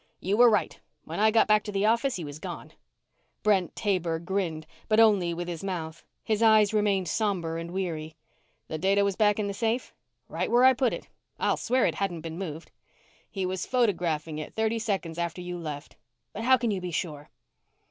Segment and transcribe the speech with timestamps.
[0.19, 0.79] "You were right.
[1.03, 2.73] When I got back to the office, he was gone."
[3.43, 8.15] Brent Taber grinned, but only with his mouth his eyes remained somber and weary.
[8.67, 9.93] "The data was back in the safe?"
[10.27, 11.07] "Right where I put it.
[11.37, 12.71] I'll swear it hadn't been moved."
[13.29, 15.97] "He was photographing it thirty seconds after you left."
[16.33, 17.29] "But how can you be sure?"